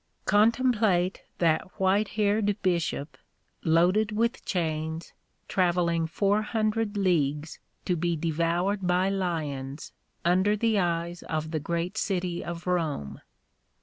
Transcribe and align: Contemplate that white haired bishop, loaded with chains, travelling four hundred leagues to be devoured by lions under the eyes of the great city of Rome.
Contemplate 0.25 1.21
that 1.37 1.79
white 1.79 2.07
haired 2.17 2.59
bishop, 2.63 3.19
loaded 3.63 4.11
with 4.11 4.43
chains, 4.43 5.13
travelling 5.47 6.07
four 6.07 6.41
hundred 6.41 6.97
leagues 6.97 7.59
to 7.85 7.95
be 7.95 8.15
devoured 8.15 8.87
by 8.87 9.09
lions 9.11 9.93
under 10.25 10.55
the 10.57 10.79
eyes 10.79 11.21
of 11.21 11.51
the 11.51 11.59
great 11.59 11.99
city 11.99 12.43
of 12.43 12.65
Rome. 12.65 13.21